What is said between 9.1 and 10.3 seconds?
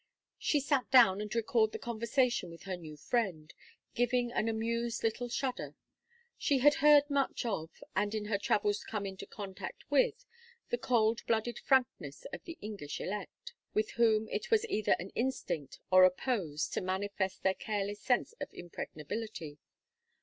contact with,